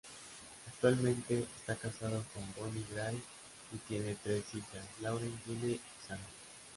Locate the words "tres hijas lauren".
4.23-5.39